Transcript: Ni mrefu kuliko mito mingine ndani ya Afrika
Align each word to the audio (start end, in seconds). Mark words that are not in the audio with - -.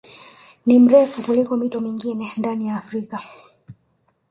Ni 0.65 0.79
mrefu 0.79 1.21
kuliko 1.23 1.57
mito 1.57 1.79
mingine 1.79 2.31
ndani 2.37 2.67
ya 2.67 2.75
Afrika 2.75 3.23